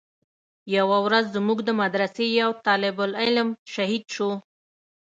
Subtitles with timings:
[0.77, 4.29] يوه ورځ زموږ د مدرسې يو طالب العلم شهيد سو.